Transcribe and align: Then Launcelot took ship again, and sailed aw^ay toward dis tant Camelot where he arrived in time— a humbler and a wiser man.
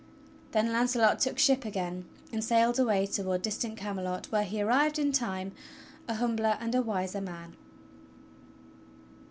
Then 0.51 0.71
Launcelot 0.73 1.19
took 1.19 1.37
ship 1.37 1.63
again, 1.63 2.05
and 2.33 2.43
sailed 2.43 2.77
aw^ay 2.77 3.05
toward 3.13 3.43
dis 3.43 3.59
tant 3.59 3.77
Camelot 3.77 4.31
where 4.31 4.45
he 4.45 4.59
arrived 4.59 4.97
in 4.97 5.11
time— 5.11 5.51
a 6.09 6.15
humbler 6.15 6.57
and 6.59 6.73
a 6.73 6.81
wiser 6.81 7.21
man. 7.21 7.55